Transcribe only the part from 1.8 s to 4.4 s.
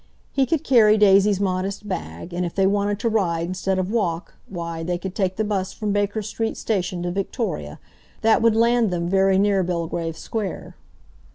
bag, and if they wanted to ride instead of walk,